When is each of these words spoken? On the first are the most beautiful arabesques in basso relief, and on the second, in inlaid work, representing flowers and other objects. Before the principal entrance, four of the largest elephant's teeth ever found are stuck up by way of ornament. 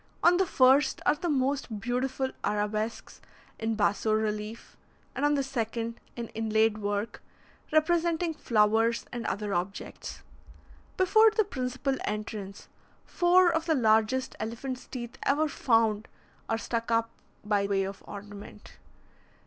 On 0.23 0.37
the 0.37 0.47
first 0.47 0.99
are 1.05 1.13
the 1.13 1.29
most 1.29 1.79
beautiful 1.79 2.31
arabesques 2.43 3.21
in 3.59 3.75
basso 3.75 4.11
relief, 4.11 4.75
and 5.15 5.23
on 5.23 5.35
the 5.35 5.43
second, 5.43 5.99
in 6.15 6.29
inlaid 6.29 6.79
work, 6.79 7.21
representing 7.71 8.33
flowers 8.33 9.05
and 9.11 9.27
other 9.27 9.53
objects. 9.53 10.23
Before 10.97 11.29
the 11.29 11.43
principal 11.43 11.97
entrance, 12.03 12.67
four 13.05 13.51
of 13.53 13.67
the 13.67 13.75
largest 13.75 14.35
elephant's 14.39 14.87
teeth 14.87 15.19
ever 15.21 15.47
found 15.47 16.07
are 16.49 16.57
stuck 16.57 16.89
up 16.89 17.11
by 17.45 17.67
way 17.67 17.83
of 17.83 18.01
ornament. 18.07 18.79